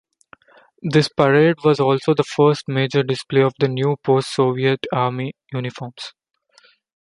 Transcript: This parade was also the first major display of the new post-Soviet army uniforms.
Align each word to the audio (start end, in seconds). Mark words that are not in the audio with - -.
This 0.81 1.09
parade 1.09 1.57
was 1.63 1.79
also 1.79 2.15
the 2.15 2.23
first 2.23 2.67
major 2.67 3.03
display 3.03 3.43
of 3.43 3.53
the 3.59 3.67
new 3.67 3.97
post-Soviet 4.03 4.87
army 4.91 5.35
uniforms. 5.53 6.13